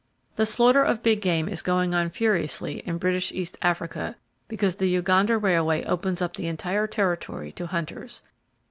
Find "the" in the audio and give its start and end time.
0.35-0.47, 4.77-4.89, 6.35-6.47